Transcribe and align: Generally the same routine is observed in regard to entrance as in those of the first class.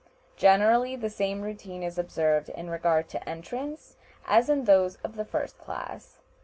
Generally 0.35 0.95
the 0.95 1.11
same 1.11 1.43
routine 1.43 1.83
is 1.83 1.99
observed 1.99 2.49
in 2.49 2.71
regard 2.71 3.07
to 3.09 3.29
entrance 3.29 3.97
as 4.25 4.49
in 4.49 4.63
those 4.63 4.95
of 5.03 5.15
the 5.15 5.25
first 5.25 5.59
class. 5.59 6.17